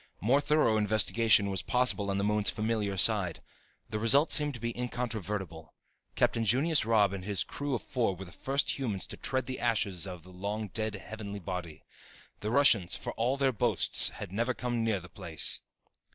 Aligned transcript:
More 0.19 0.41
thorough 0.41 0.77
investigation 0.77 1.51
was 1.51 1.61
possible 1.61 2.09
on 2.09 2.17
the 2.17 2.23
moon's 2.23 2.49
familiar 2.49 2.97
side. 2.97 3.39
The 3.87 3.99
results 3.99 4.33
seemed 4.33 4.55
to 4.55 4.59
be 4.59 4.75
incontrovertible. 4.75 5.75
Captain 6.15 6.43
Junius 6.43 6.85
Robb 6.85 7.13
and 7.13 7.23
his 7.23 7.43
crew 7.43 7.75
of 7.75 7.83
four 7.83 8.15
were 8.15 8.25
the 8.25 8.31
first 8.31 8.79
humans 8.79 9.05
to 9.05 9.15
tread 9.17 9.45
the 9.45 9.59
ashes 9.59 10.07
of 10.07 10.23
the 10.23 10.31
long 10.31 10.69
dead 10.69 10.95
heavenly 10.95 11.39
body. 11.39 11.83
The 12.39 12.49
Russians, 12.49 12.95
for 12.95 13.13
all 13.13 13.37
their 13.37 13.51
boasts, 13.53 14.09
had 14.09 14.31
never 14.31 14.55
come 14.55 14.83
near 14.83 14.99
the 14.99 15.07
place. 15.07 15.61